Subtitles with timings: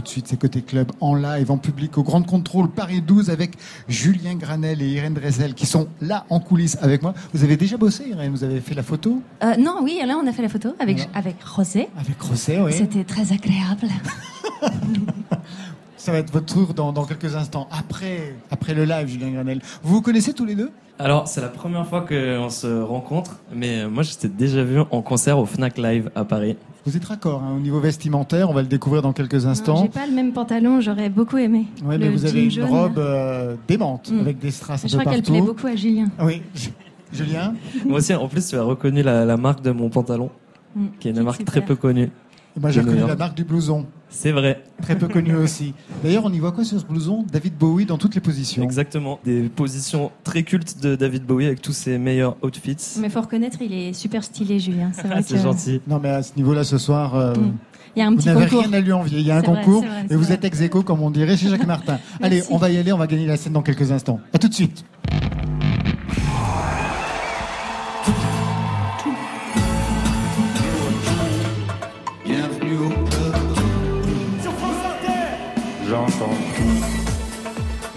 [0.00, 3.28] tout de suite, c'est Côté Club en live, en public, au Grand Contrôle Paris 12
[3.28, 3.52] avec
[3.86, 7.12] Julien Granel et Irène Drezel qui sont là en coulisses avec moi.
[7.34, 8.30] Vous avez déjà bossé, Irène?
[8.30, 9.22] Vous avez fait la photo?
[9.44, 11.88] Euh, non, oui, là on a fait la photo avec, avec José.
[11.98, 12.72] Avec Rosset, oui.
[12.72, 13.88] C'était très agréable.
[15.96, 17.68] Ça va être votre tour dans, dans quelques instants.
[17.70, 19.60] Après, après le live, Julien Granel.
[19.82, 20.70] Vous vous connaissez tous les deux?
[20.98, 25.02] Alors, c'est la première fois qu'on se rencontre, mais moi, je t'ai déjà vu en
[25.02, 26.56] concert au Fnac Live à Paris.
[26.86, 29.82] Vous êtes raccord hein, au niveau vestimentaire, on va le découvrir dans quelques instants.
[29.82, 31.66] J'ai pas le même pantalon, j'aurais beaucoup aimé.
[31.84, 32.64] Ouais, mais vous avez une jaune.
[32.70, 34.18] robe euh, démente Mm.
[34.20, 36.08] avec des strass un Je peu crois qu'elle plaît beaucoup à Julien.
[36.22, 36.40] Oui,
[37.12, 37.54] Julien.
[37.86, 40.30] Moi aussi, en plus, tu as reconnu la, la marque de mon pantalon,
[40.74, 40.86] Mm.
[41.00, 42.10] qui est une Qui marque très peu connue.
[42.56, 45.72] Et moi j'ai reconnu la marque du blouson, C'est vrai, très peu connue aussi.
[46.02, 47.24] D'ailleurs, on y voit quoi sur ce blouson?
[47.32, 48.62] David Bowie dans toutes les positions.
[48.64, 49.20] exactement.
[49.24, 52.76] Des positions très cultes de David Bowie avec tous ses meilleurs outfits.
[53.00, 54.90] Mais faut reconnaître, il est super stylé, Julien.
[54.92, 55.80] C'est vrai Ah, c'est que- gentil.
[55.86, 57.52] Non, mais à ce niveau-là, ce soir, euh, Mm.
[57.96, 59.18] Il y a un vous petit n'avez rien à lui envier.
[59.18, 60.34] Il y a un vrai, concours vrai, et vous vrai.
[60.34, 61.98] êtes ex aequo, comme on dirait chez Jacques Martin.
[62.22, 64.20] Allez, on va y aller, on va gagner la scène dans quelques instants.
[64.32, 64.84] À tout de suite.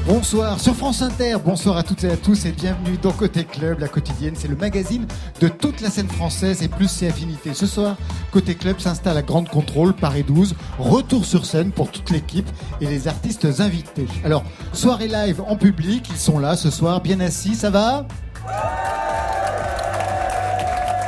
[0.05, 3.79] Bonsoir sur France Inter, bonsoir à toutes et à tous et bienvenue dans Côté Club,
[3.79, 5.07] la quotidienne, c'est le magazine
[5.39, 7.53] de toute la scène française et plus ses affinités.
[7.53, 7.95] Ce soir,
[8.29, 12.49] Côté Club s'installe à Grande Contrôle, Paris 12, retour sur scène pour toute l'équipe
[12.81, 14.07] et les artistes invités.
[14.25, 14.43] Alors,
[14.73, 18.05] soirée live en public, ils sont là ce soir, bien assis, ça va?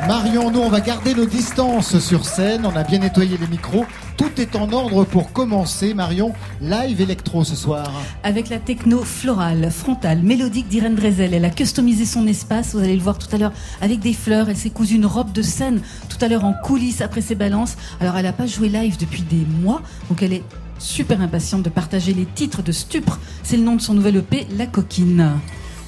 [0.08, 2.68] Marion, nous, on va garder nos distances sur scène.
[2.68, 3.86] On a bien nettoyé les micros.
[4.18, 5.96] Tout est en ordre pour commencer.
[5.96, 6.32] Marion,
[6.62, 7.92] live électro ce soir.
[8.22, 11.34] Avec la techno florale, frontale, mélodique d'Irène Drezel.
[11.34, 14.48] Elle a customisé son espace, vous allez le voir tout à l'heure, avec des fleurs.
[14.48, 17.76] Elle s'est cousue une robe de scène tout à l'heure en coulisses après ses balances.
[18.00, 20.44] Alors elle n'a pas joué live depuis des mois, donc elle est
[20.78, 23.20] super impatiente de partager les titres de Stupre.
[23.42, 25.32] C'est le nom de son nouvel EP, La Coquine.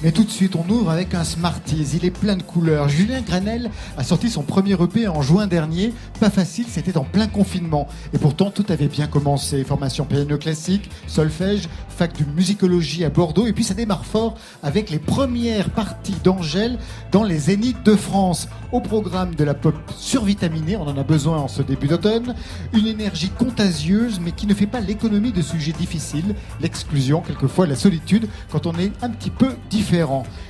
[0.04, 1.96] Mais tout de suite, on ouvre avec un Smarties.
[1.96, 2.88] Il est plein de couleurs.
[2.88, 5.92] Julien Granel a sorti son premier EP en juin dernier.
[6.20, 7.88] Pas facile, c'était en plein confinement.
[8.12, 9.64] Et pourtant, tout avait bien commencé.
[9.64, 13.48] Formation piano classique, solfège, fac de musicologie à Bordeaux.
[13.48, 16.78] Et puis, ça démarre fort avec les premières parties d'Angèle
[17.10, 18.48] dans les Zéniths de France.
[18.70, 22.36] Au programme de la pop survitaminée, on en a besoin en ce début d'automne.
[22.72, 26.36] Une énergie contagieuse, mais qui ne fait pas l'économie de sujets difficiles.
[26.60, 29.87] L'exclusion, quelquefois la solitude, quand on est un petit peu différent.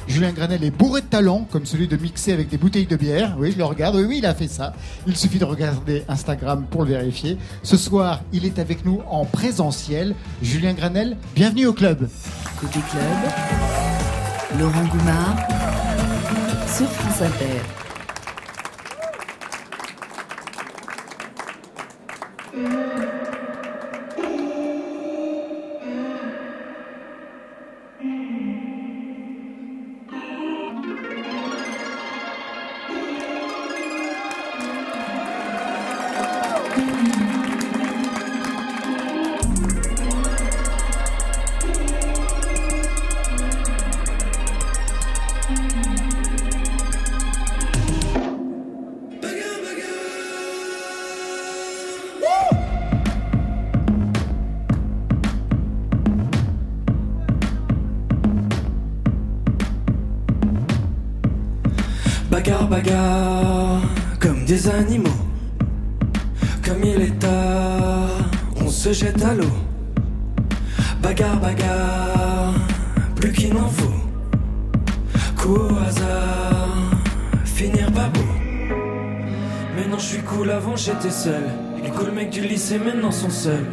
[0.09, 3.37] Julien Granel est bourré de talent, comme celui de mixer avec des bouteilles de bière.
[3.39, 3.95] Oui, je le regarde.
[3.97, 4.73] Oui, oui, il a fait ça.
[5.07, 7.39] Il suffit de regarder Instagram pour le vérifier.
[7.63, 10.15] Ce soir, il est avec nous en présentiel.
[10.43, 12.09] Julien Granel, bienvenue au club.
[12.61, 13.03] Côté club,
[14.59, 15.37] Laurent Goumard
[16.67, 17.63] sur France Inter.
[62.49, 63.83] Bagarre, bagarre,
[64.19, 65.21] comme des animaux.
[66.65, 68.09] Comme il est tard,
[68.65, 69.53] on se jette à l'eau.
[71.03, 72.55] Bagarre, bagarre,
[73.17, 74.01] plus qu'il n'en faut.
[75.37, 76.91] Coup au hasard,
[77.45, 78.21] finir pas beau.
[79.77, 81.45] Maintenant je suis cool, avant j'étais seul.
[81.85, 83.67] Les cool mecs du lycée maintenant sont seuls.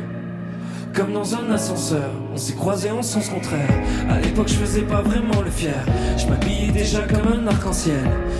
[0.95, 3.67] Comme dans un ascenseur, on s'est croisés en sens contraire.
[4.09, 5.75] À l'époque, je faisais pas vraiment le fier.
[6.17, 7.99] Je m'habillais déjà comme un arc-en-ciel.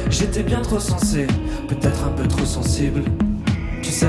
[0.10, 1.28] J'étais bien trop sensé,
[1.68, 3.04] peut-être un peu trop sensible.
[3.82, 4.08] Tu sais,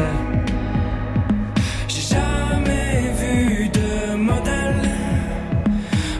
[1.88, 4.90] j'ai jamais vu de modèle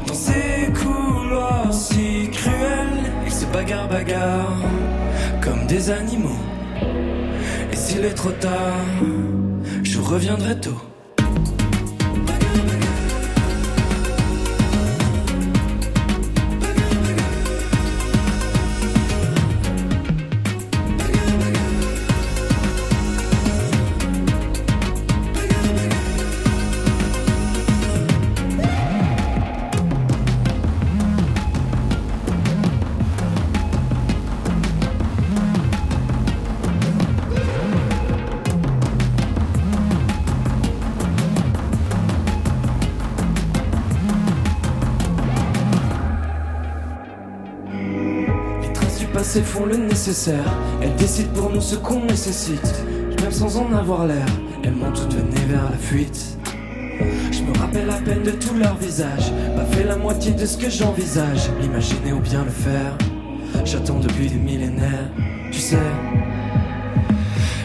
[0.09, 3.05] dans ces couloirs si cruels.
[3.25, 4.63] Et se bagarre, bagarre,
[5.41, 6.41] comme des animaux.
[7.73, 8.83] Et s'il est trop tard,
[9.85, 10.86] je reviendrai tôt.
[50.07, 50.55] Nécessaire.
[50.81, 52.85] Elles décident pour nous ce qu'on nécessite.
[53.21, 54.27] Même sans en avoir l'air,
[54.63, 56.39] elles m'ont toutes mené vers la fuite.
[57.33, 59.33] Je me rappelle à peine de tout leur visage.
[59.57, 61.51] Pas fait la moitié de ce que j'envisage.
[61.61, 62.97] Imaginer ou bien le faire.
[63.65, 65.11] J'attends depuis des millénaires.
[65.51, 65.77] Tu sais,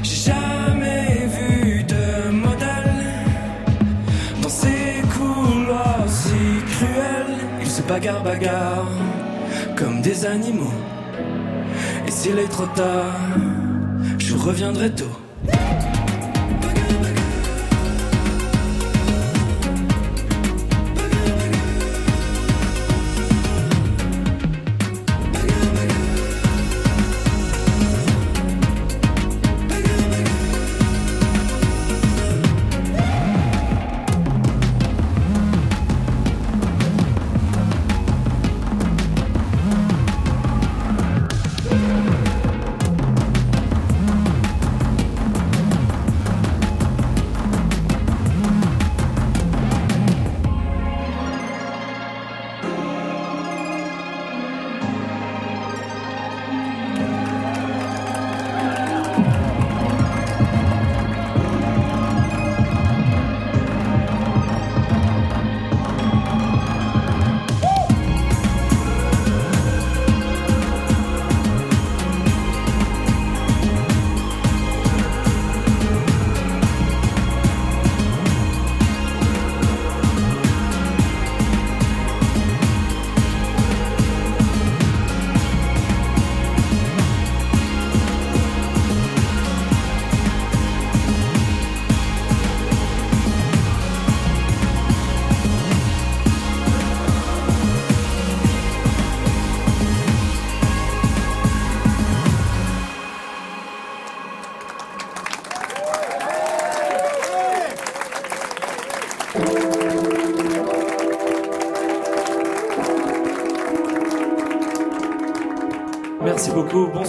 [0.01, 3.05] j'ai jamais vu de modèle
[4.41, 7.37] dans ces couloirs si cruels.
[7.61, 8.89] Ils se bagarrent, bagarrent
[9.75, 10.73] comme des animaux.
[12.21, 13.15] S'il est trop tard,
[14.19, 15.30] je reviendrai tôt.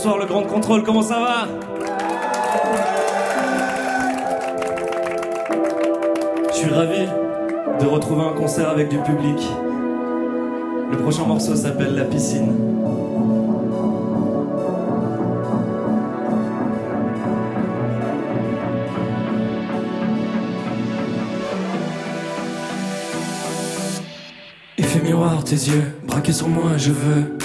[0.05, 1.49] Bonsoir le Grand Contrôle, comment ça va
[6.49, 7.07] Je suis ravi
[7.81, 9.39] de retrouver un concert avec du public.
[10.91, 12.53] Le prochain morceau s'appelle La piscine.
[24.79, 27.42] Effet miroir, tes yeux braqués sur moi, je veux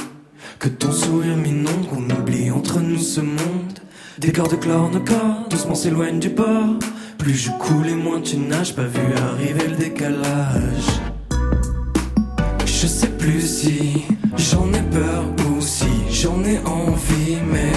[4.38, 6.78] Des corps de chlore, nos corps doucement s'éloignent du bord.
[7.18, 9.02] Plus je coule et moins tu nages, pas vu
[9.32, 10.90] arriver le décalage.
[12.64, 14.06] Je sais plus si
[14.38, 17.72] j'en ai peur ou si j'en ai envie, mais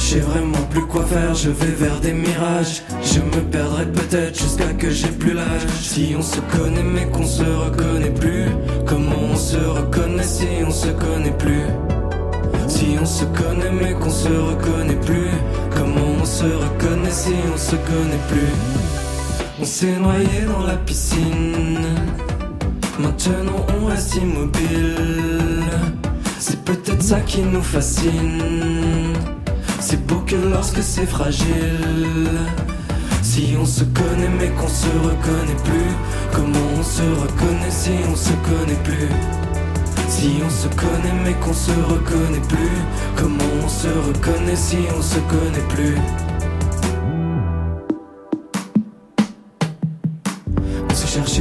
[0.00, 1.32] j'ai vraiment plus quoi faire.
[1.36, 2.82] Je vais vers des mirages.
[3.04, 5.64] Je me perdrai peut-être jusqu'à que j'ai plus l'âge.
[5.80, 8.46] Si on se connaît mais qu'on se reconnaît plus,
[8.84, 11.66] comment on se reconnaît si on se connaît plus?
[12.66, 14.79] Si on se connaît mais qu'on se reconnaît
[17.60, 18.54] se connaît plus.
[19.60, 21.78] On s'est noyé dans la piscine.
[22.98, 25.64] Maintenant on reste immobile.
[26.38, 29.12] C'est peut-être ça qui nous fascine.
[29.78, 32.30] C'est beau que lorsque c'est fragile.
[33.22, 35.92] Si on se connaît mais qu'on se reconnaît plus.
[36.32, 39.10] Comment on se reconnaît si on se connaît plus?
[40.08, 42.78] Si on se connaît mais qu'on se reconnaît plus.
[43.16, 45.96] Comment on se reconnaît si on se connaît plus?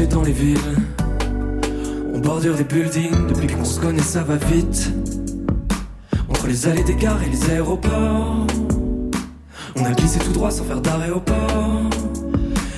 [0.08, 0.58] Dans les villes
[2.14, 4.94] On bordure des buildings Depuis qu'on se connaît ça va vite
[6.30, 8.48] Entre les allées des gares et les aéroports
[9.76, 11.90] On a glissé tout droit sans faire d'arrêt au port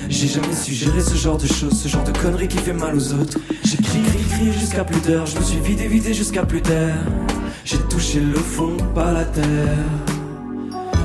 [0.08, 2.94] j'ai jamais su gérer ce genre de choses, ce genre de conneries qui fait mal
[2.94, 3.38] aux autres.
[3.64, 6.94] J'ai crié, crié, crié jusqu'à plus d'heures, je me suis vidé, vidé jusqu'à plus d'air.
[7.64, 9.78] J'ai touché le fond, pas la terre.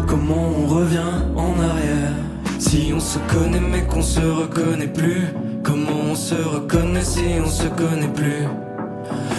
[0.08, 2.14] Comment on revient en arrière?
[2.60, 5.28] Si on se connaît mais qu'on se reconnaît plus
[5.68, 8.48] Comment se reconnaît si on se connaît plus.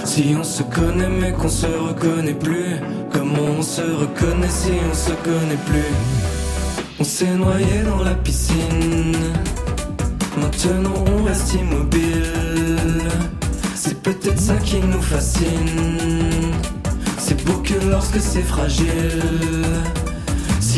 [0.05, 2.77] Si on se connaît mais qu'on se reconnaît plus.
[3.13, 5.93] Comment on se reconnaît si on se connaît plus?
[7.01, 9.17] On s'est noyé dans la piscine.
[10.41, 13.03] Maintenant on reste immobile.
[13.75, 16.53] C'est peut-être ça qui nous fascine.
[17.19, 19.23] C'est beau que lorsque c'est fragile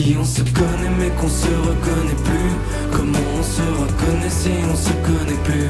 [0.03, 2.53] Si on se connaît mais qu'on se reconnaît plus.
[2.91, 5.69] Comment on se reconnaît si on se connaît plus?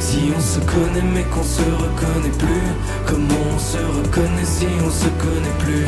[0.00, 2.66] Si on se connaît mais qu'on se reconnaît plus.
[3.06, 5.86] Comment on se reconnaît si on se connaît plus?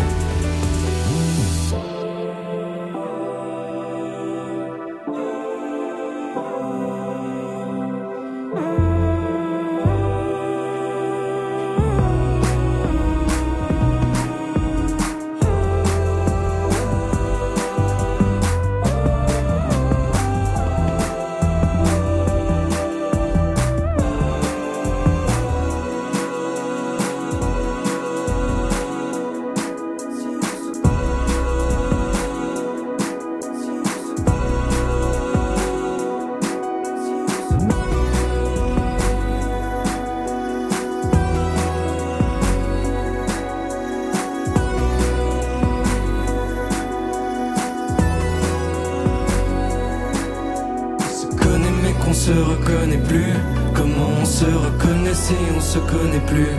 [55.72, 56.54] Se connaît plus.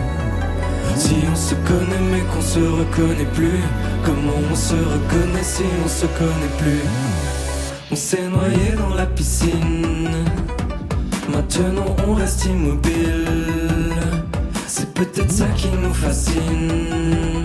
[0.96, 3.60] Si on se connaît mais qu'on se reconnaît plus.
[4.04, 6.82] Comment on se reconnaît si on se connaît plus?
[7.92, 10.08] On s'est noyé dans la piscine.
[11.28, 13.94] Maintenant on reste immobile.
[14.66, 17.44] C'est peut-être ça qui nous fascine.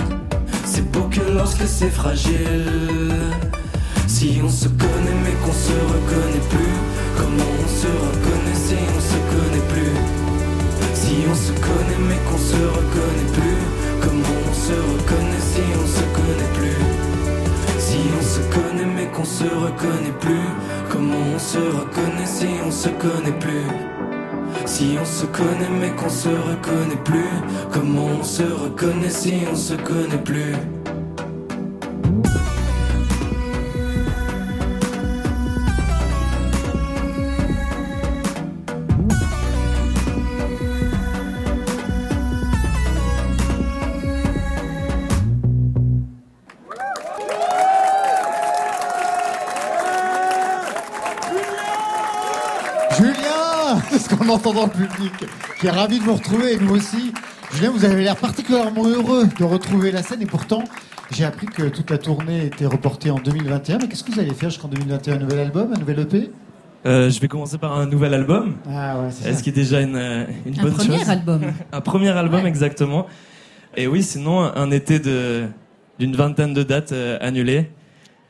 [0.65, 2.65] C'est beau que lorsque c'est fragile
[4.07, 6.75] Si on se connaît mais qu'on se reconnaît plus.
[7.15, 10.28] Comment on se reconnaît si on se connaît plus?
[11.01, 13.61] Si on se connaît mais qu'on se reconnaît plus.
[14.01, 16.81] Comment on se reconnaît si on se connaît plus?
[17.79, 20.49] Si on se connaît mais qu'on se reconnaît plus.
[20.91, 23.67] Comment on se reconnaît si on se connaît plus?
[24.65, 27.33] Si on se connaît mais qu'on se reconnaît plus.
[27.71, 30.78] Comment on se reconnaît si on se connaît plus?
[54.39, 55.13] Entend dans le public,
[55.59, 57.13] qui est ravi de vous retrouver, et nous aussi.
[57.53, 60.63] Julien, vous avez l'air particulièrement heureux de retrouver la scène, et pourtant,
[61.11, 63.79] j'ai appris que toute la tournée était reportée en 2021.
[63.79, 65.19] Mais qu'est-ce que vous allez faire jusqu'en 2021 Un?
[65.19, 66.29] Nouvel album, un nouvel EP
[66.85, 69.41] Euh, je vais commencer par un nouvel album, Ah ouais, c'est ce ça.
[69.41, 71.09] qui est déjà une, euh, une Un bonne premier chose?
[71.09, 71.41] album.
[71.73, 73.07] Un premier album, exactement.
[73.75, 75.45] Et oui, sinon, un été de
[75.99, 77.69] d'une vingtaine de dates euh, annulées.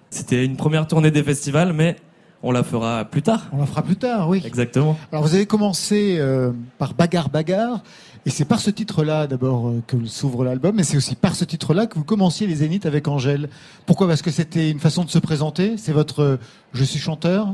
[0.09, 1.97] C'était une première tournée des festivals, mais
[2.41, 3.47] on la fera plus tard.
[3.51, 4.41] On la fera plus tard, oui.
[4.45, 4.97] Exactement.
[5.11, 7.81] Alors vous avez commencé euh, par Bagarre Bagarre,
[8.25, 11.45] et c'est par ce titre-là d'abord euh, que s'ouvre l'album, mais c'est aussi par ce
[11.45, 13.49] titre-là que vous commenciez les Zéniths avec Angèle.
[13.85, 14.07] Pourquoi?
[14.07, 15.75] Parce que c'était une façon de se présenter?
[15.77, 16.37] C'est votre euh,
[16.73, 17.53] Je suis chanteur?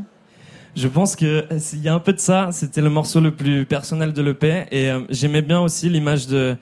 [0.75, 2.49] Je pense que euh, il y a un peu de ça.
[2.51, 6.57] C'était le morceau le plus personnel de l'EP et euh, j'aimais bien aussi l'image de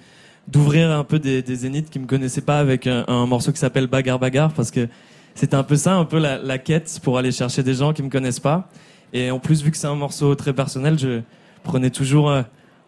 [0.45, 3.59] d'ouvrir un peu des, des zéniths qui me connaissaient pas avec un, un morceau qui
[3.59, 4.89] s'appelle Bagarre Bagarre parce que
[5.35, 8.03] c'était un peu ça, un peu la, la quête pour aller chercher des gens qui
[8.03, 8.69] me connaissent pas.
[9.13, 11.21] Et en plus, vu que c'est un morceau très personnel, je
[11.63, 12.41] prenais toujours euh,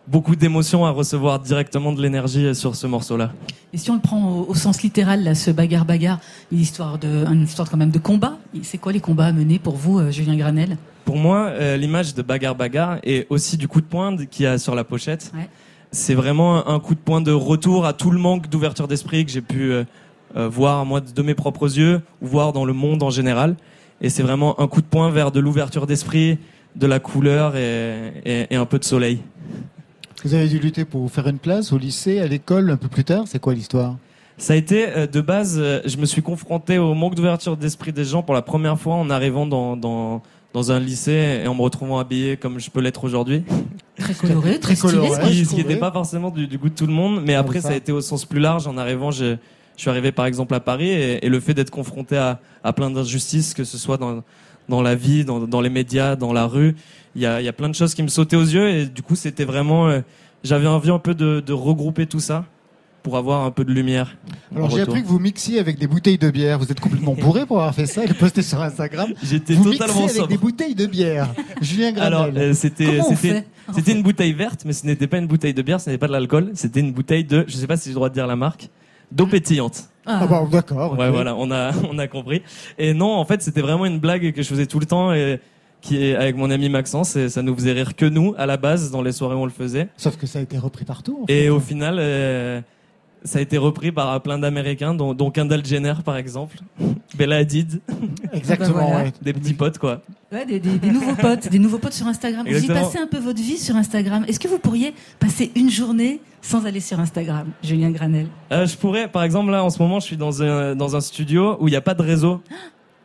[0.08, 3.32] beaucoup d'émotions à recevoir directement de l'énergie euh, sur ce morceau-là.
[3.74, 6.20] Et si on le prend au, au sens littéral, là, ce bagarre-bagarre,
[6.52, 8.38] une histoire de, une histoire quand même de combat.
[8.64, 10.78] C'est quoi les combats à mener pour vous, euh, Julien Granel?
[11.06, 14.48] Pour moi, euh, l'image de Bagarre Bagarre et aussi du coup de poing qu'il y
[14.48, 15.48] a sur la pochette, Ouais.
[15.92, 19.32] c'est vraiment un coup de poing de retour à tout le manque d'ouverture d'esprit que
[19.32, 19.72] j'ai pu
[20.36, 23.56] euh, voir moi de mes propres yeux ou voir dans le monde en général.
[24.01, 26.38] Et c'est vraiment un coup de poing vers de l'ouverture d'esprit,
[26.75, 29.20] de la couleur et, et- et un peu de soleil.
[30.24, 33.04] Vous avez dû lutter pour faire une place au lycée, à l'école, un peu plus
[33.04, 33.25] tard.
[33.27, 33.96] C'est quoi l'histoire?
[34.38, 37.94] Ça a été euh, de base, euh, je me suis confronté au manque d'ouverture d'esprit
[37.94, 40.22] des gens pour la première fois en arrivant dans, dans,
[40.54, 43.44] dans un lycée et en me retrouvant habillé comme je peux l'être aujourd'hui.
[43.98, 44.94] Très coloré, très, Très stylé.
[45.08, 45.22] coloré.
[45.24, 47.62] Ce qui- ce n'était pas forcément du, du goût de tout le monde, mais après
[47.62, 47.70] ça.
[47.70, 48.68] ça a été au sens plus large.
[48.68, 49.38] En arrivant, je,
[49.75, 52.74] je suis arrivé par exemple à Paris et, et le fait d'être confronté à, à
[52.74, 54.24] plein d'injustices, que ce soit dans,
[54.70, 56.75] dans la vie, dans, dans les médias, dans la rue,
[57.15, 58.86] il y a, il y a plein de choses qui me sautaient aux yeux et
[58.86, 60.01] du coup c'était vraiment, euh,
[60.44, 62.46] j'avais envie un peu de, de regrouper tout ça
[63.03, 64.17] pour avoir un peu de lumière.
[64.55, 66.58] Alors j'ai appris que vous mixiez avec des bouteilles de bière.
[66.58, 69.13] Vous êtes complètement bourré pour avoir fait ça et le poster sur Instagram.
[69.22, 70.27] J'étais Vous totalement mixez avec sobre.
[70.29, 71.29] des bouteilles de bière.
[71.62, 72.13] Julien Granel.
[72.13, 75.62] Alors euh, c'était c'était c'était une bouteille verte, mais ce n'était pas une bouteille de
[75.62, 77.89] bière, ce n'était pas de l'alcool, c'était une bouteille de, je sais pas si j'ai
[77.91, 78.70] le droit de dire la marque,
[79.15, 79.86] d'eau pétillante.
[80.05, 80.98] Ah, Ah bah d'accord.
[81.00, 82.43] Ouais, voilà, on a, on a compris.
[82.77, 85.39] Et non, en fait, c'était vraiment une blague que je faisais tout le temps et
[85.81, 88.57] qui est avec mon ami Maxence et ça nous faisait rire que nous à la
[88.57, 89.88] base dans les soirées où on le faisait.
[89.98, 91.19] Sauf que ça a été repris partout.
[91.24, 91.45] en fait.
[91.45, 92.62] Et au final, euh,
[93.25, 96.58] ça a été repris par plein d'Américains, dont, dont Kendall Jenner par exemple,
[97.17, 97.82] Bella Hadid,
[98.34, 98.88] Exactement.
[98.88, 99.03] Voilà.
[99.05, 99.13] ouais.
[99.22, 100.01] des petits potes quoi.
[100.32, 102.44] Ouais, des, des- des nouveaux potes, des nouveaux potes sur Instagram.
[102.46, 102.86] Vous y Exactement.
[102.86, 104.25] passez un peu votre vie sur Instagram.
[104.27, 108.75] Est-ce que vous pourriez passer une journée sans aller sur Instagram, Julien Granel Euh, je
[108.77, 111.67] pourrais, par exemple là en ce moment, je suis dans un dans un studio où
[111.67, 112.41] il n'y a pas de réseau.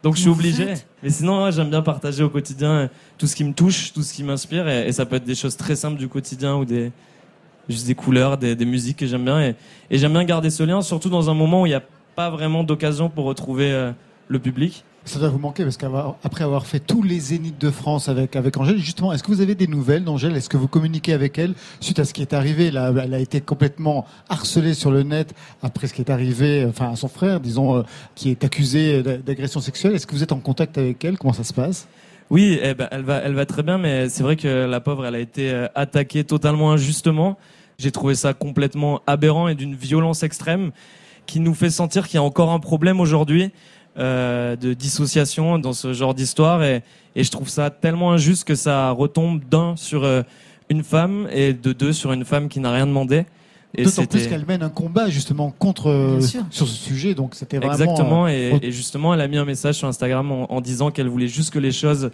[0.03, 0.67] Donc je suis vous obligé.
[1.03, 4.15] Mais sinon, ouais, j'aime bien partager au quotidien tout ce qui me touche, tout ce
[4.15, 6.91] qui m'inspire, et, et ça peut être des choses très simples du quotidien ou des
[7.71, 9.55] juste des couleurs, des, des musiques que j'aime bien, et,
[9.91, 11.83] et j'aime bien garder ce lien, surtout dans un moment où il n'y a
[12.17, 13.93] pas vraiment d'occasion pour retrouver euh,
[14.29, 14.85] le public.
[15.07, 18.55] Ça doit vous manquer parce qu'après avoir fait tous les zéniths de France avec, avec
[18.59, 20.37] Angèle, justement, est-ce que vous avez des nouvelles d'Angèle?
[20.37, 22.71] Est-ce que vous communiquez avec elle suite à ce qui est arrivé?
[22.71, 26.93] Là, Elle a été complètement harcelée sur le net après ce qui est arrivé, enfin
[26.93, 27.83] à son frère, disons, euh,
[28.15, 29.95] qui est accusé d'a- d'agression sexuelle.
[29.95, 31.17] Est-ce que vous êtes en contact avec elle?
[31.17, 31.89] Comment ça se passe?
[32.29, 35.07] Oui, eh ben, elle va, elle va très bien, mais c'est vrai que la pauvre,
[35.07, 37.39] elle a été euh, attaquée totalement injustement.
[37.81, 40.71] J'ai trouvé ça complètement aberrant et d'une violence extrême
[41.27, 43.51] qui nous fait sentir qu'il y a encore un problème aujourd'hui
[43.99, 46.83] euh, de dissociation dans ce genre d'histoire et,
[47.17, 50.23] et je trouve ça tellement injuste que ça retombe d'un sur euh,
[50.69, 53.25] une femme et de deux sur une femme qui n'a rien demandé.
[53.75, 57.59] Et D'autant plus qu'elle mène un combat justement contre euh, sur ce sujet, donc c'était
[57.59, 57.73] vraiment.
[57.73, 60.91] Exactement, euh, et, et justement, elle a mis un message sur Instagram en, en disant
[60.91, 62.11] qu'elle voulait juste que les choses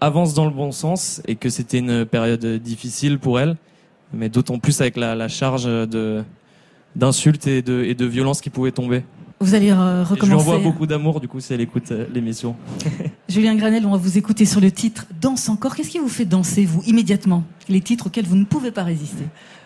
[0.00, 3.56] avancent dans le bon sens et que c'était une période difficile pour elle,
[4.12, 6.22] mais d'autant plus avec la, la charge de
[6.94, 9.02] d'insultes et de, et de violences qui pouvaient tomber.
[9.40, 10.34] Vous allez euh, Et je lui recommencer.
[10.34, 12.54] envoie beaucoup d'amour, du coup, si elle écoute euh, l'émission.
[13.28, 15.74] Julien Granel, on va vous écouter sur le titre Danse encore.
[15.74, 17.44] Qu'est-ce qui vous fait danser, vous, immédiatement?
[17.68, 19.24] Les titres auxquels vous ne pouvez pas résister.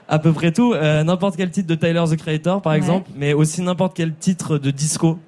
[0.09, 2.79] À peu près tout, euh, n'importe quel titre de Tyler the Creator, par Ouais.
[2.79, 5.19] exemple, mais aussi n'importe quel titre de disco.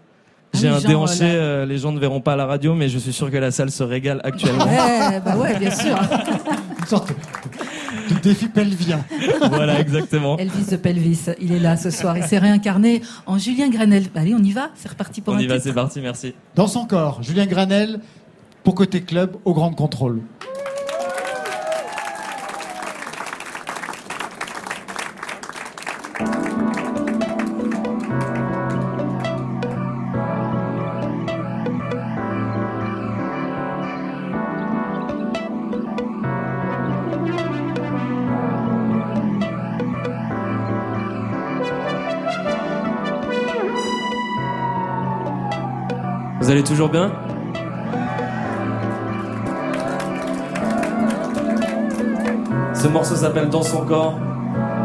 [0.55, 1.35] Ah J'ai un genre, déhanché, là.
[1.35, 3.51] euh, les gens ne verront pas à la radio, mais je suis sûr que la
[3.51, 4.65] salle se régale actuellement.
[4.67, 5.99] Ouais, bah ouais, bien sûr.
[6.79, 7.13] une sorte
[8.09, 9.05] de défi pelvien.
[9.51, 10.37] voilà, exactement.
[10.39, 12.17] Elvis de Pelvis, il est là ce soir.
[12.17, 14.05] Il s'est réincarné en Julien Granel.
[14.15, 16.35] Allez, on y va C'est reparti pour On un y va, c'est parti, merci.
[16.55, 18.01] Dans son corps, Julien Granel
[18.65, 20.21] pour côté club au grand contrôle.
[46.49, 47.13] Vous allez toujours bien
[52.73, 54.19] Ce morceau s'appelle Dans son corps.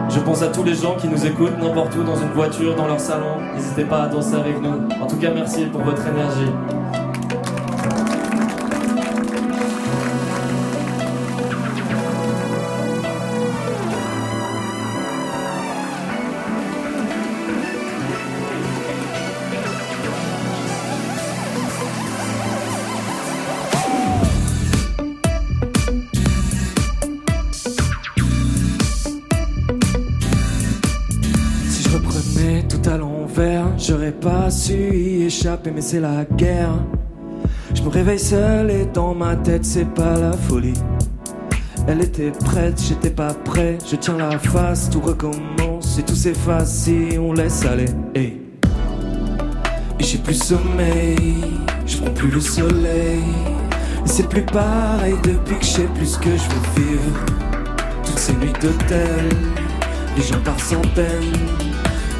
[0.10, 2.88] Je pense à tous les gens qui nous écoutent n'importe où, dans une voiture, dans
[2.88, 3.40] leur salon.
[3.56, 4.90] N'hésitez pas à danser avec nous.
[5.02, 6.52] En tout cas, merci pour votre énergie.
[35.74, 36.74] Mais c'est la guerre.
[37.74, 40.80] Je me réveille seul et dans ma tête, c'est pas la folie.
[41.88, 43.78] Elle était prête, j'étais pas prêt.
[43.90, 47.90] Je tiens la face, tout recommence et tout s'efface si on laisse aller.
[48.16, 48.40] Et
[50.00, 51.36] j'ai plus sommeil,
[51.86, 53.24] je prends plus le soleil.
[54.06, 57.26] C'est plus pareil depuis que je sais plus ce que je veux vivre.
[58.06, 59.30] Toutes ces nuits d'hôtel,
[60.16, 61.73] les gens par centaines.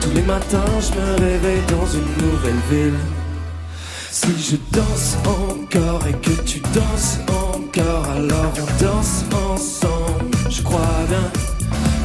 [0.04, 3.00] Tous les matins, je me réveille dans une nouvelle ville.
[4.12, 10.36] Si je danse encore et que tu danses encore, alors on danse ensemble.
[10.50, 11.32] Je crois bien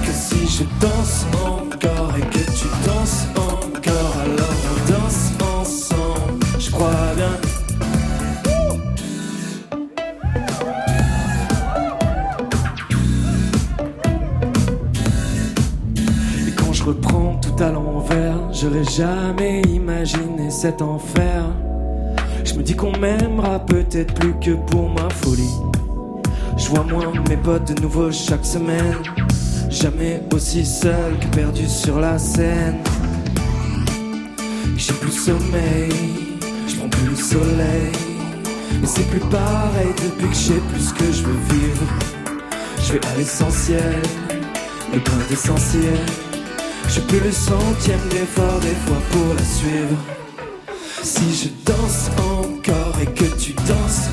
[0.05, 3.48] que si je danse encore et que tu danses encore,
[18.69, 21.45] j'aurais jamais imaginé cet enfer.
[22.45, 25.57] Je me dis qu'on m'aimera peut-être plus que pour ma folie.
[26.57, 28.97] Je vois moins mes potes de nouveau chaque semaine.
[29.71, 32.79] Jamais aussi seul que perdu sur la scène.
[34.77, 35.93] J'ai plus sommeil,
[36.67, 37.93] je prends plus le soleil.
[38.83, 41.85] Et c'est plus pareil depuis que je sais plus ce que je veux vivre.
[42.83, 44.03] Je vais à l'essentiel,
[44.93, 46.28] le plein d'essentiel.
[46.89, 49.97] Je plus le centième d'effort des fois pour la suivre.
[51.03, 54.09] Si je danse encore et que tu danses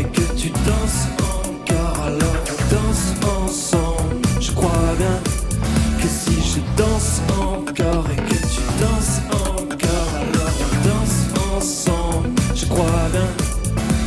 [0.00, 4.16] et que tu danses encore, alors on danse ensemble.
[4.40, 5.18] Je crois bien
[6.00, 11.18] que si je danse encore et que tu danses encore, alors on danse
[11.54, 12.30] ensemble.
[12.54, 13.30] Je crois bien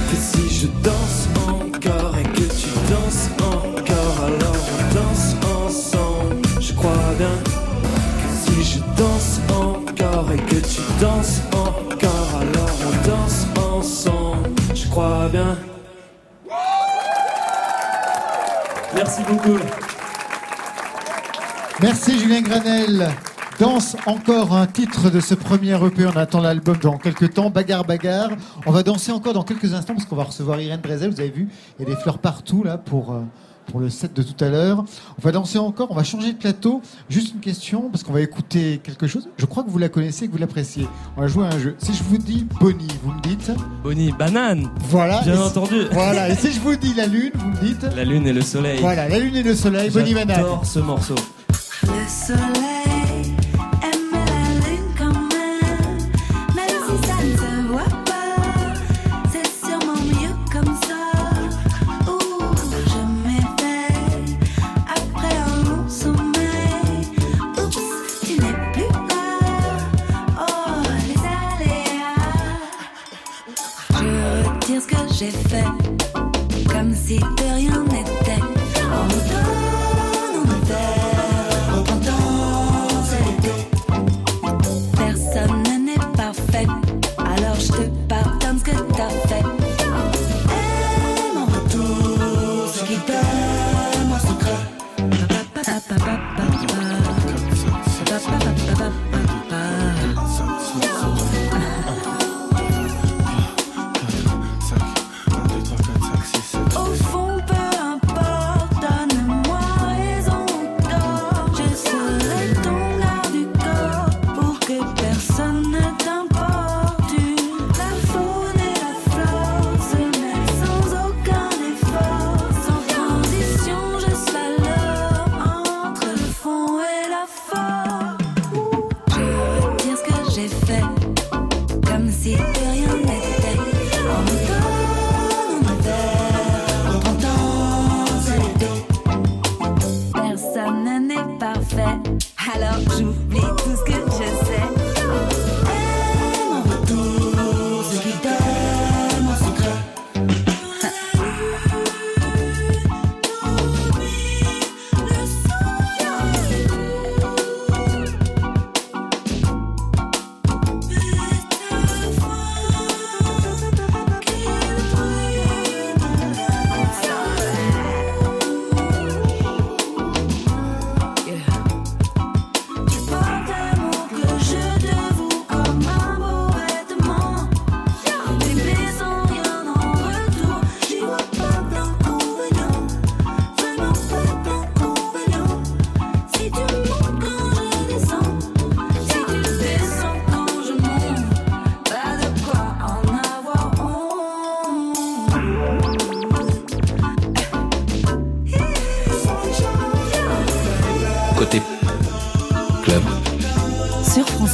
[0.09, 6.41] que si je danse encore et que tu danses encore, alors on danse ensemble.
[6.59, 7.37] Je crois bien
[8.19, 14.49] que si je danse encore et que tu danses encore, alors on danse ensemble.
[14.73, 15.72] Je crois bien.
[21.81, 23.09] Merci Julien Granel.
[23.59, 26.05] Danse encore un titre de ce premier EP.
[26.07, 27.51] On attend l'album dans quelques temps.
[27.51, 28.31] Bagarre, bagarre.
[28.65, 31.11] On va danser encore dans quelques instants parce qu'on va recevoir Irène Drezel.
[31.11, 31.47] Vous avez vu,
[31.77, 33.21] il y a des fleurs partout là pour, euh,
[33.73, 34.85] pour le set de tout à l'heure.
[35.17, 35.87] On va danser encore.
[35.89, 36.83] On va changer de plateau.
[37.09, 39.27] Juste une question parce qu'on va écouter quelque chose.
[39.37, 40.87] Je crois que vous la connaissez et que vous l'appréciez.
[41.17, 41.75] On va jouer à un jeu.
[41.79, 43.51] Si je vous dis Bonnie, vous me dites
[43.83, 44.69] Bonnie, banane.
[44.89, 45.21] Voilà.
[45.23, 45.81] Bien Et si- entendu.
[45.91, 46.29] Voilà.
[46.29, 48.79] Et si je vous dis la lune, vous me dites La lune et le soleil.
[48.79, 49.89] Voilà, la lune et le soleil.
[49.89, 50.35] Bonnie Banane.
[50.37, 51.15] J'adore ce morceau.
[51.81, 52.92] Le soleil
[75.23, 75.63] j'ai fait,
[76.67, 77.17] comme si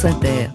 [0.00, 0.48] France Inter.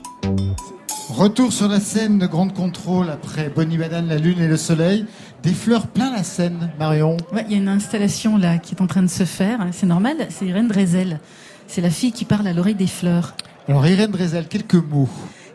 [1.09, 5.05] Retour sur la scène de Grande Contrôle après Bonnie Banane, la lune et le soleil.
[5.43, 7.17] Des fleurs plein la scène, Marion.
[7.31, 9.67] Ouais, il y a une installation là qui est en train de se faire.
[9.71, 11.19] C'est normal, c'est Irène Drezel.
[11.67, 13.35] C'est la fille qui parle à l'oreille des fleurs.
[13.67, 15.09] Alors Irène Drezel, quelques mots.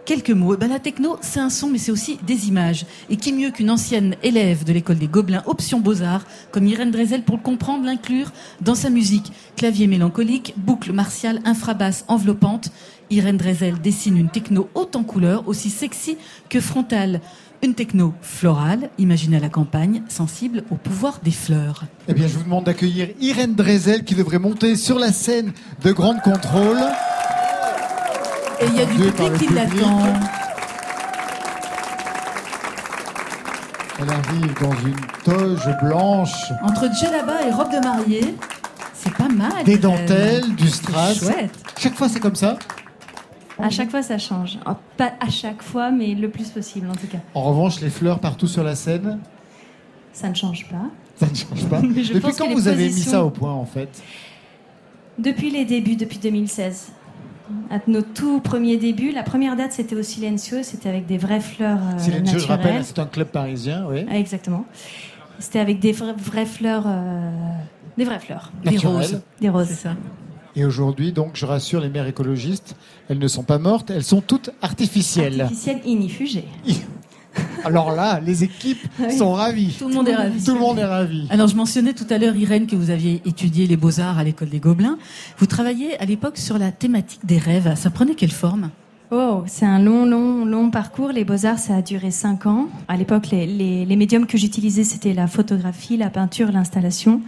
[0.05, 0.55] Quelques mots.
[0.55, 2.87] Eh ben, la techno, c'est un son, mais c'est aussi des images.
[3.11, 7.22] Et qui mieux qu'une ancienne élève de l'école des Gobelins, option Beaux-Arts, comme Irène Drezel,
[7.22, 9.33] pour le comprendre, l'inclure dans sa musique.
[9.57, 12.70] Clavier mélancolique, boucle martiale, infrabasse enveloppante.
[13.11, 16.16] Irène Drezel dessine une techno haute en couleurs, aussi sexy
[16.49, 17.20] que frontale.
[17.62, 21.83] Une techno florale, imaginée à la campagne, sensible au pouvoir des fleurs.
[22.09, 25.53] Eh bien, je vous demande d'accueillir Irène Drezel qui devrait monter sur la scène
[25.85, 26.79] de Grande Contrôle.
[28.62, 30.05] Et il y a du public qui l'attend.
[33.99, 38.35] Elle arrive dans une toge blanche, Entre djellaba et robe de mariée,
[38.94, 39.64] c'est pas mal.
[39.64, 41.18] des dentelles, du strass.
[41.18, 41.51] Chouette.
[41.79, 42.59] Chaque fois, c'est comme ça.
[43.62, 44.59] À chaque fois, ça change.
[44.66, 47.18] Oh, Pas à chaque fois, mais le plus possible en tout cas.
[47.35, 49.18] En revanche, les fleurs partout sur la scène,
[50.12, 50.83] Ça ne change pas.
[51.16, 51.81] ça ne change pas.
[51.83, 54.03] Mais je Depuis pense quand que vous avez mis ça au point, en fait?
[55.18, 56.92] Depuis les débuts, depuis 2016.
[57.68, 61.40] À nos tout premiers débuts, la première date c'était au Silencio, c'était avec des vraies
[61.40, 64.07] fleurs euh, Silencio, je rappelle, c'est un club parisien, oui.
[64.09, 64.64] Ah, Exactement.
[65.40, 67.31] C'était avec des vra- vraies fleurs, euh,
[67.99, 69.20] des vraies fleurs, Des roses.
[69.40, 69.66] des roses.
[69.68, 69.94] C'est ça.
[70.61, 72.77] Et aujourd'hui, donc, je rassure les mères écologistes,
[73.09, 75.40] elles ne sont pas mortes, elles sont toutes artificielles.
[75.40, 76.44] Artificielles inifugées.
[77.64, 79.16] Alors là, les équipes Oui.
[79.16, 79.75] sont ravies.
[79.79, 80.44] Tout le monde est ravi.
[80.44, 81.27] Tout le monde est ravi.
[81.31, 84.51] Alors, je mentionnais tout à l'heure, Irène, que vous aviez étudié les beaux-arts à l'école
[84.51, 84.99] des Gobelins.
[85.38, 87.75] Vous travailliez à l'époque sur la thématique des rêves.
[87.77, 88.68] Ça prenait quelle forme?
[89.11, 91.09] Oh, c'est un long, long, long parcours.
[91.11, 92.68] Les beaux-arts, ça a duré cinq ans.
[92.87, 97.23] À l'époque, les, les, les médiums que j'utilisais, c'était la photographie, la peinture, l'installation.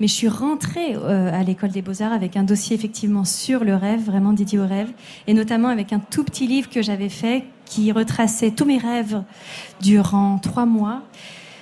[0.00, 3.76] Mais je suis rentrée euh, à l'école des beaux-arts avec un dossier effectivement sur le
[3.76, 4.90] rêve, vraiment dédié au rêve,
[5.26, 9.22] et notamment avec un tout petit livre que j'avais fait qui retraçait tous mes rêves
[9.80, 11.02] durant trois mois.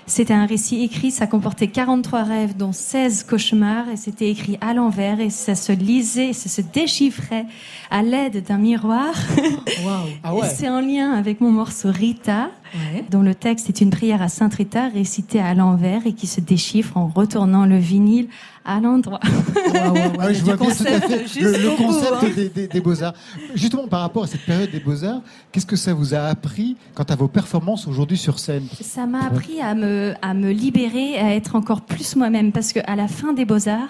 [0.06, 4.74] C'était un récit écrit, ça comportait 43 rêves, dont 16 cauchemars, et c'était écrit à
[4.74, 7.46] l'envers, et ça se lisait, ça se déchiffrait
[7.90, 9.14] à l'aide d'un miroir.
[9.84, 10.48] Waouh Ah ouais.
[10.48, 13.04] C'est en lien avec mon morceau Rita, Ouais.
[13.10, 16.40] dont le texte est une prière à Sainte Rita récitée à l'envers et qui se
[16.40, 18.28] déchiffre en retournant le vinyle
[18.64, 19.20] à l'endroit.
[19.74, 22.26] Ah je vois bien tout à fait jusqu'au le, le bout, concept hein.
[22.36, 23.14] des, des- des beaux-arts.
[23.54, 27.02] Justement, par rapport à cette période des beaux-arts, qu'est-ce que ça vous a appris quant
[27.04, 28.64] à vos performances aujourd'hui sur scène?
[28.80, 32.52] Ça m'a appris à me, à me libérer, à être encore plus moi-même.
[32.52, 33.88] Parce qu'à la fin des Beaux-Arts,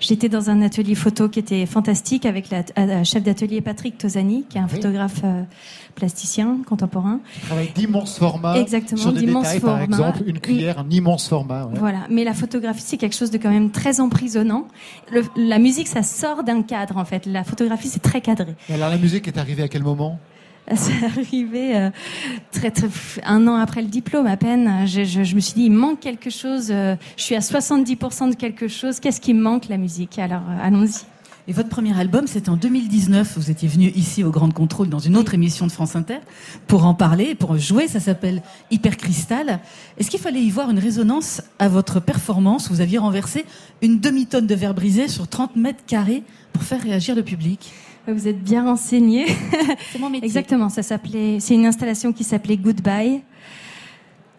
[0.00, 4.44] j'étais dans un atelier photo qui était fantastique avec la, euh, chef d'atelier Patrick Tosani,
[4.48, 4.70] qui est un Oui.
[4.76, 5.42] photographe euh,
[5.94, 7.20] plasticien contemporain.
[7.46, 8.56] Travaille d'immenses formats.
[8.58, 9.84] Exactement, sur des d'immenses détails, par formats.
[9.84, 11.66] exemple, une cuillère, un immense format.
[11.66, 11.78] ouais.
[11.78, 12.00] Voilà.
[12.10, 14.66] Mais la photographie, c'est quelque chose de quand même très emprisonnant.
[15.12, 17.26] Le- la musique, ça sort d'un cadre, en fait.
[17.26, 18.54] La photographie, c'est très cadré.
[18.68, 20.18] Et alors, la musique est arrivée à quel moment?
[20.74, 21.90] C'est arrivé euh,
[22.50, 22.86] très, très,
[23.26, 24.86] un an après le diplôme à peine.
[24.86, 26.68] Je, je- je me suis dit, il manque quelque chose.
[26.70, 28.98] euh, je suis à 70% de quelque chose.
[28.98, 30.18] Qu'est-ce qui me manque La musique?
[30.18, 31.02] Alors, euh, allons-y.
[31.46, 33.36] Et votre premier album, c'était en 2019.
[33.36, 36.20] Vous étiez venu ici au Grand Contrôle dans une autre émission de France Inter
[36.66, 37.86] pour en parler, pour jouer.
[37.86, 39.60] Ça s'appelle Hyper Cristal.
[39.98, 42.70] Est-ce qu'il fallait y voir une résonance à votre performance?
[42.70, 43.44] Vous aviez renversé
[43.82, 46.22] une demi-tonne de verre brisé sur 30 mètres carrés
[46.54, 47.72] pour faire réagir le public.
[48.08, 49.26] Vous êtes bien renseigné.
[49.92, 50.24] C'est mon métier.
[50.24, 50.70] Exactement.
[50.70, 51.40] Ça s'appelait.
[51.40, 53.20] C'est une installation qui s'appelait Goodbye.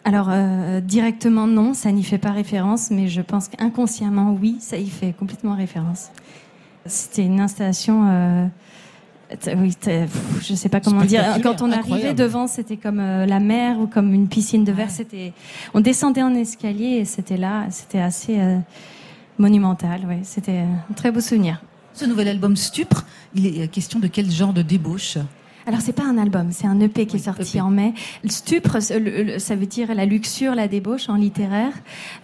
[0.02, 4.76] Alors euh, directement non, ça n'y fait pas référence, mais je pense qu'inconsciemment oui, ça
[4.76, 6.10] y fait complètement référence.
[6.88, 8.08] C'était une installation.
[8.08, 8.46] Euh,
[9.56, 10.10] oui, pff,
[10.42, 11.24] je sais pas comment dire.
[11.42, 12.18] Quand on arrivait incroyable.
[12.18, 14.90] devant, c'était comme euh, la mer ou comme une piscine de verre.
[14.90, 15.32] C'était.
[15.74, 17.64] On descendait en escalier et c'était là.
[17.70, 18.58] C'était assez euh,
[19.38, 20.04] monumental.
[20.06, 21.60] Ouais, c'était un très beau souvenir.
[21.92, 25.16] Ce nouvel album Stupre, il est question de quel genre de débauche?
[25.68, 27.60] Alors c'est pas un album, c'est un EP qui Oui, est sorti EP.
[27.60, 27.92] en mai.
[28.22, 31.72] Le stupre, ça veut dire la luxure, la débauche en littéraire.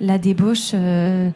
[0.01, 1.29] La débauche, euh,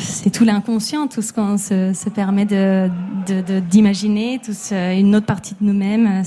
[0.00, 2.88] c'est tout l'inconscient, tout ce qu'on se, se permet de
[3.26, 6.22] de- de- d'imaginer, tout ce- une autre partie de nous-mêmes.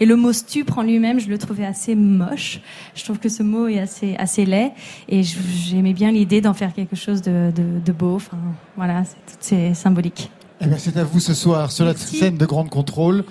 [0.00, 2.60] Et le mot stupre en lui-même, je le trouvais assez moche.
[2.96, 4.72] Je trouve que ce mot est assez assez laid
[5.08, 8.16] et j'aimais bien l'idée d'en faire quelque chose de, de, de beau.
[8.16, 8.36] Enfin
[8.76, 9.04] voilà,
[9.38, 10.30] c'est symbolique.
[10.60, 12.16] Eh c'est à vous ce soir sur la Merci.
[12.16, 13.24] scène de Grande Contrôle.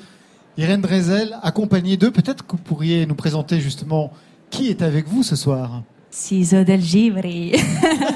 [0.57, 2.11] Irène Drezel, accompagnée d'eux.
[2.11, 4.11] Peut-être que vous pourriez nous présenter justement
[4.49, 5.83] qui est avec vous ce soir.
[6.11, 7.53] Ciso del Givri,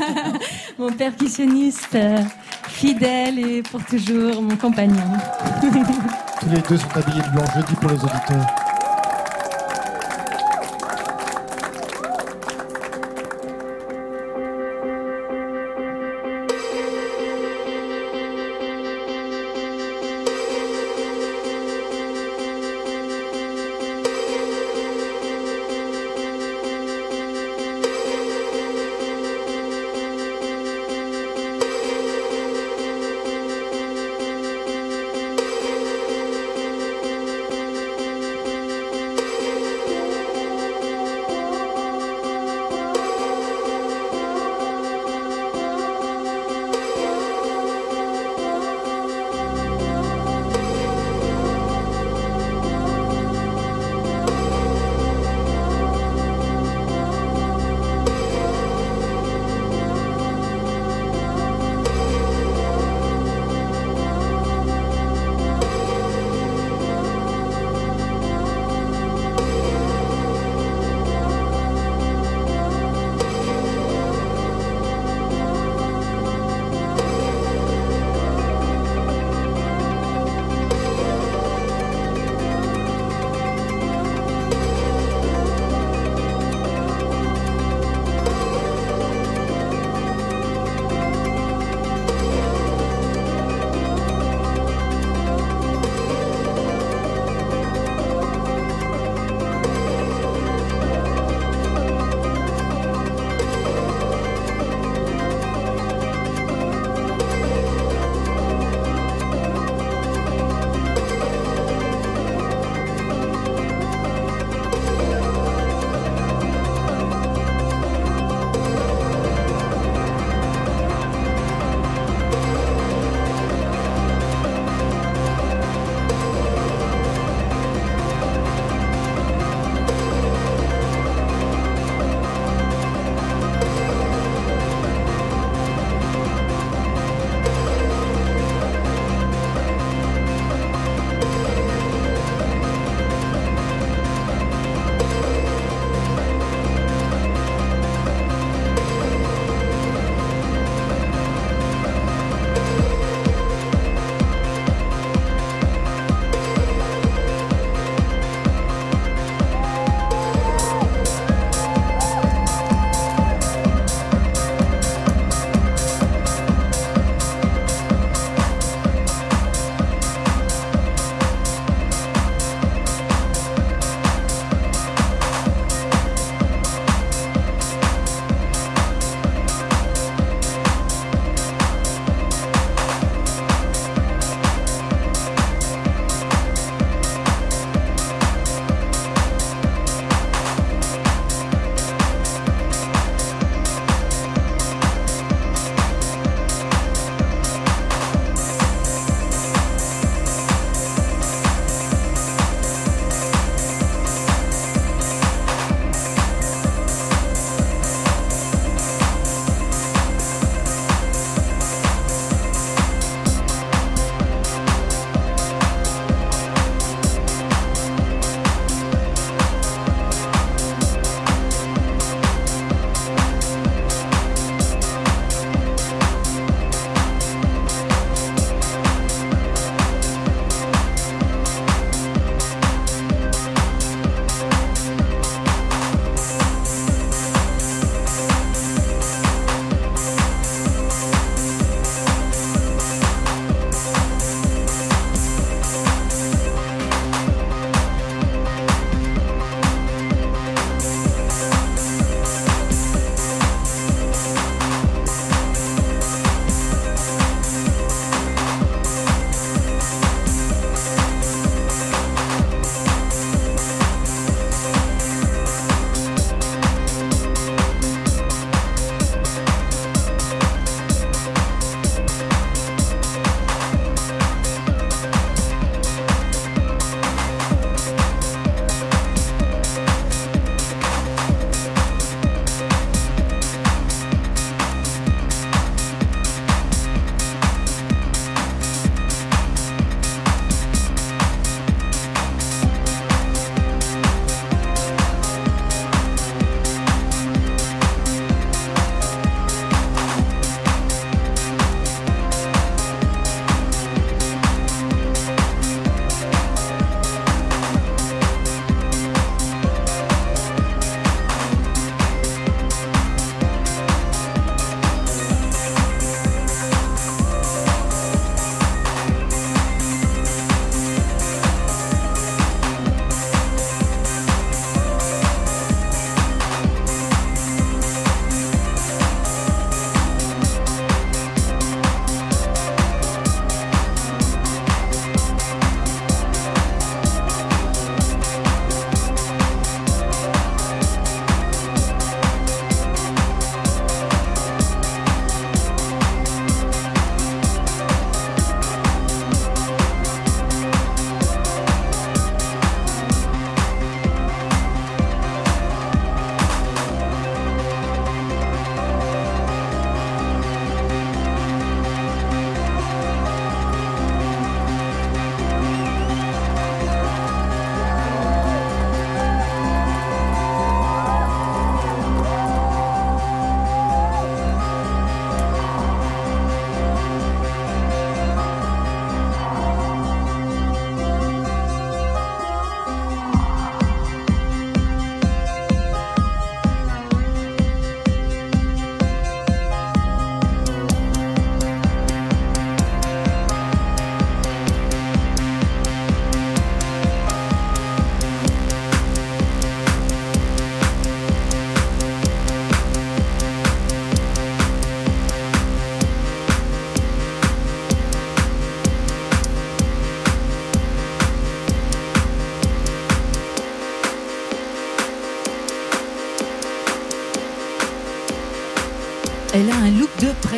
[0.79, 1.97] mon percussionniste
[2.67, 4.95] fidèle et pour toujours mon compagnon.
[5.61, 7.45] Tous les deux sont habillés de blanc.
[7.55, 8.72] Je dis pour les auditeurs.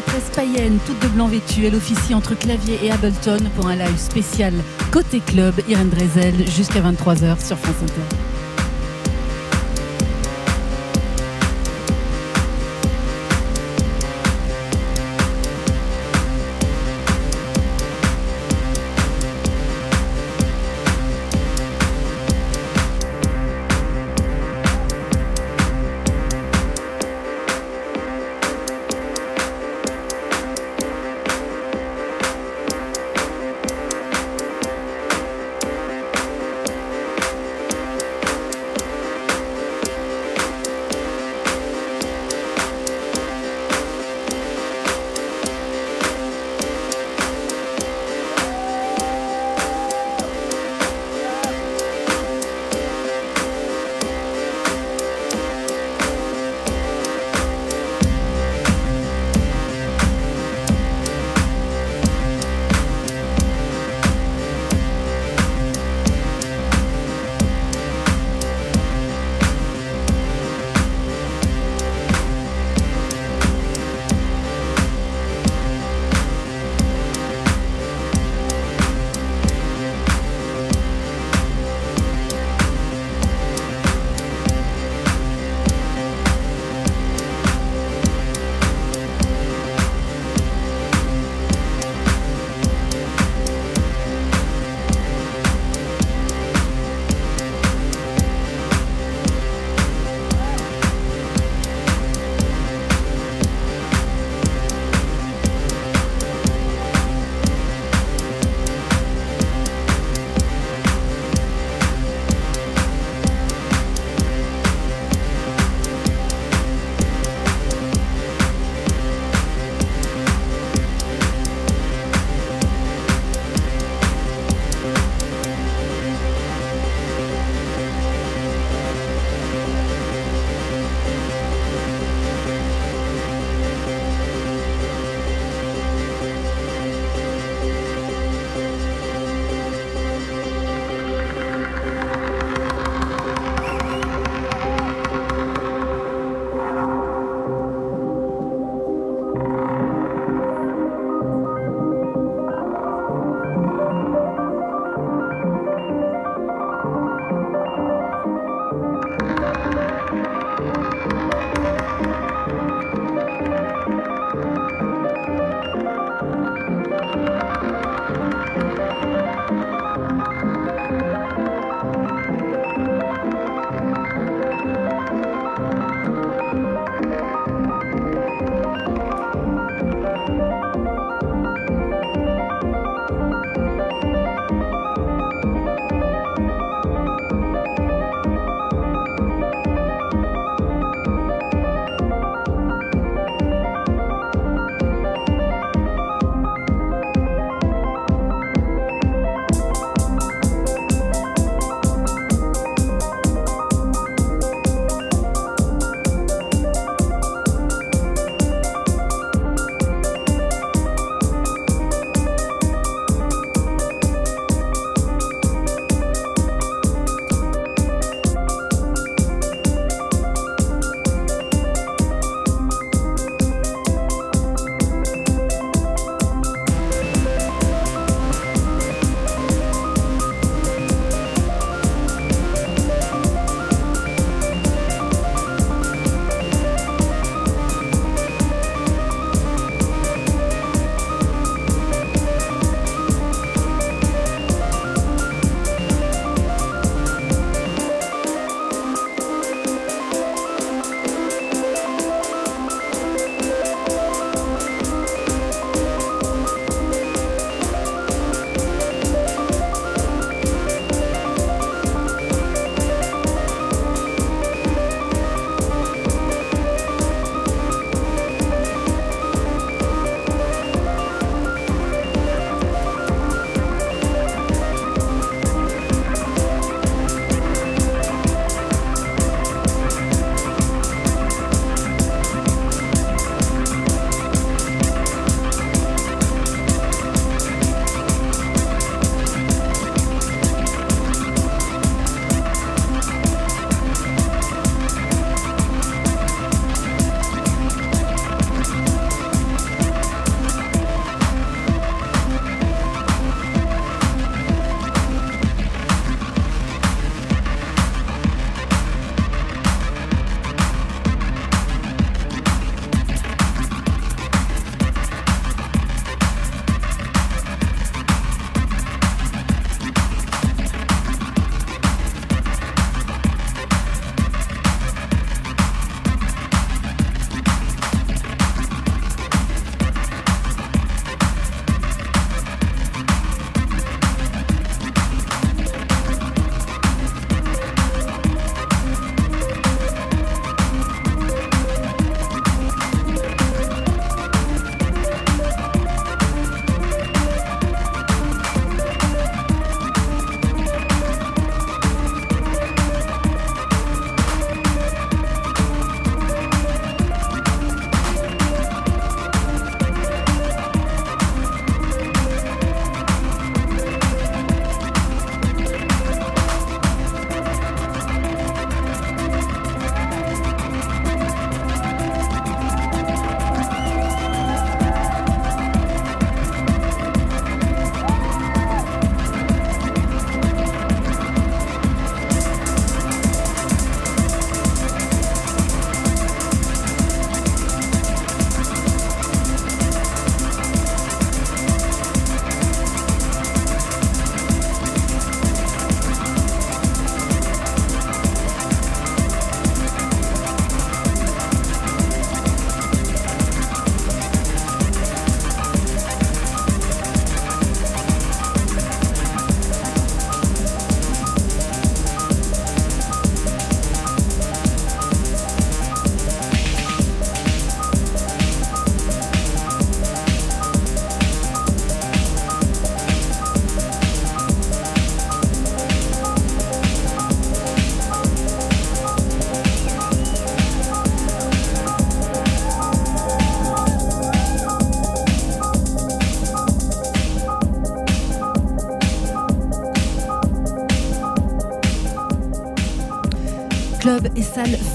[0.01, 1.65] Prêtresse païenne, toute de blanc vêtue.
[1.65, 4.53] Elle officie entre Clavier et Ableton pour un live spécial
[4.91, 5.53] côté club.
[5.69, 8.24] Irène Drezel jusqu'à 23h sur France Inter.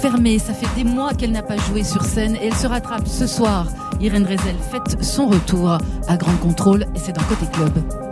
[0.01, 0.39] Fermées.
[0.39, 3.27] Ça fait des mois qu'elle n'a pas joué sur scène et elle se rattrape ce
[3.27, 3.67] soir.
[4.01, 5.79] Irène Drezel fête son retour
[6.09, 8.10] à Grand Contrôle et c'est dans Côté Club.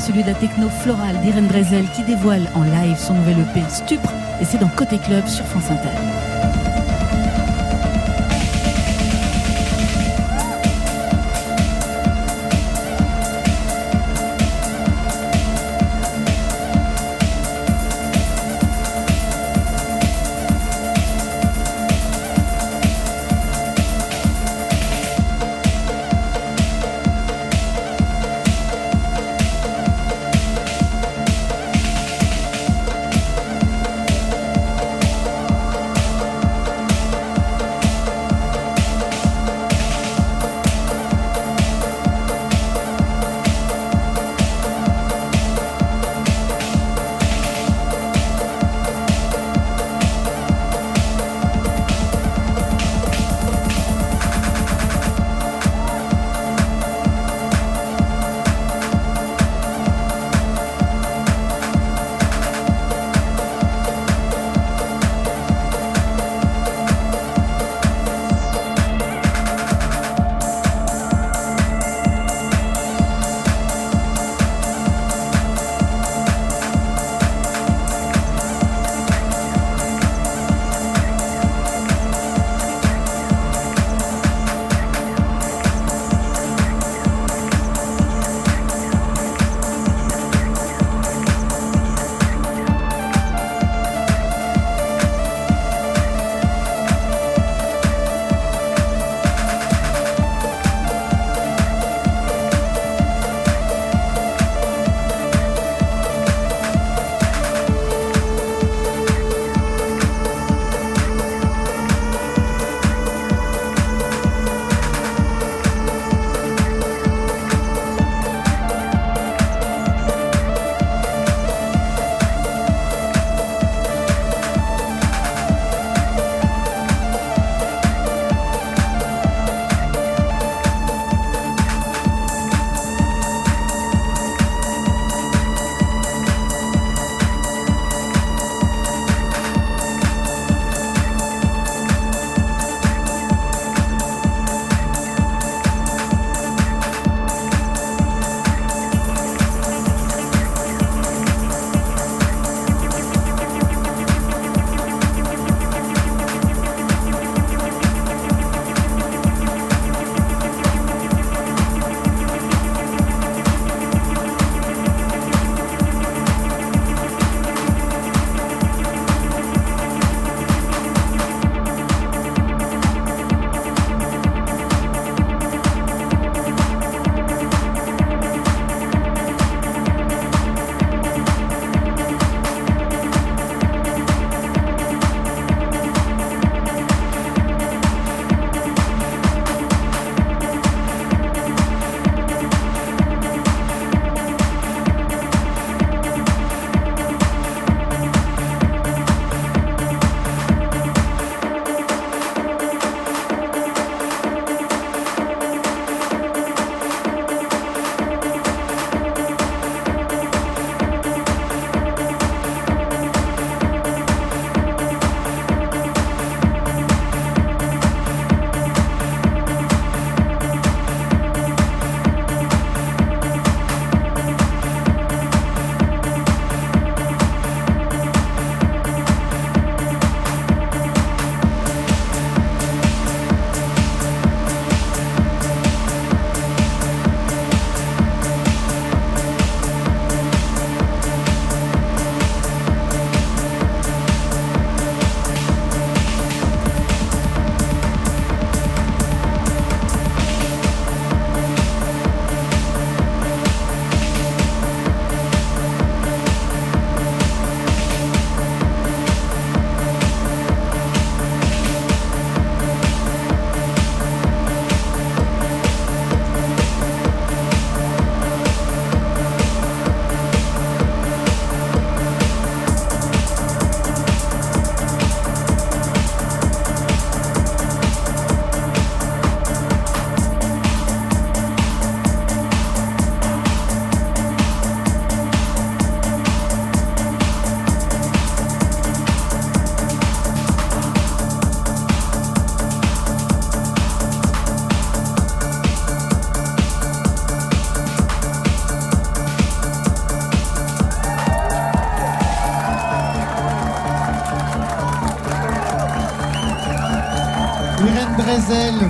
[0.00, 4.12] Celui de la techno florale d'Irène Drezel qui dévoile en live son nouvel EP Stupre
[4.40, 6.23] et c'est dans Côté Club sur France Inter.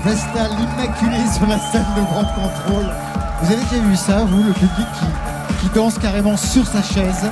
[0.05, 2.87] Vesta l'immaculée sur la scène de grand contrôle.
[3.43, 7.25] Vous avez déjà vu ça, vous, le public qui, qui danse carrément sur sa chaise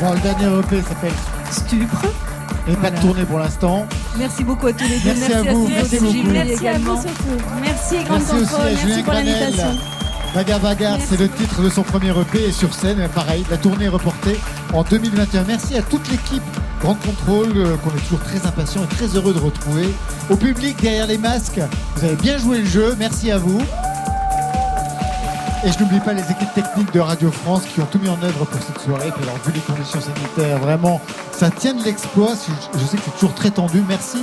[0.00, 1.12] Bon, le dernier EP s'appelle
[1.50, 2.06] Stupre.
[2.68, 3.86] Et pas de tournée pour l'instant.
[4.18, 5.14] Merci beaucoup à tous les deux.
[5.14, 6.30] Merci à vous, merci beaucoup.
[6.32, 7.24] Merci à vous surtout.
[7.62, 9.26] Merci, Grande Merci aussi à Merci Julien pour Granel.
[9.40, 9.78] l'invitation.
[10.34, 13.84] Bagarre Bagarre, c'est le titre de son premier EP et sur scène, pareil, la tournée
[13.84, 14.38] est reportée
[14.74, 15.44] en 2021.
[15.44, 16.42] Merci à toute l'équipe
[16.80, 19.94] Grand Contrôle euh, qu'on est toujours très impatient et très heureux de retrouver.
[20.28, 21.60] Au public derrière les masques,
[21.94, 23.60] vous avez bien joué le jeu, merci à vous.
[25.64, 28.20] Et je n'oublie pas les équipes techniques de Radio France qui ont tout mis en
[28.22, 29.12] œuvre pour cette soirée.
[29.14, 31.00] Puis alors, vu les conditions sanitaires, vraiment,
[31.30, 32.32] ça tient de l'exploit.
[32.74, 33.82] Je sais que c'est toujours très tendu.
[33.88, 34.18] Merci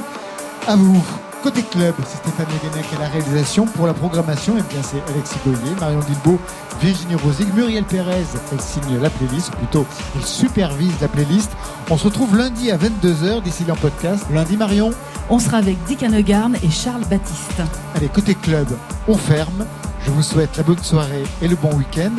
[0.68, 1.02] à vous.
[1.42, 3.66] Côté club, c'est Stéphane Guenec à la réalisation.
[3.66, 6.40] Pour la programmation, et bien c'est Alexis Boyer, Marion Dilbeau,
[6.82, 9.86] Virginie Rosig, Muriel Pérez, elle signe la playlist, ou plutôt
[10.16, 11.52] elle supervise la playlist.
[11.90, 14.26] On se retrouve lundi à 22h, d'ici en podcast.
[14.32, 14.92] Lundi Marion,
[15.30, 17.62] On sera avec Dick Hanegarn et Charles Baptiste.
[17.96, 18.68] allez côté club,
[19.08, 19.66] on ferme.
[20.06, 22.12] Je vous souhaite la bonne soirée et le bon week-end.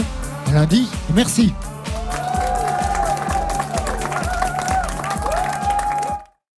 [0.53, 1.53] Lundi, merci.